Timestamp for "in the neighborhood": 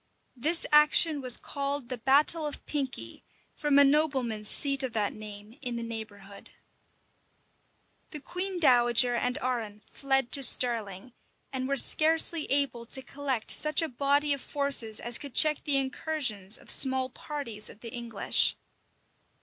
5.61-6.49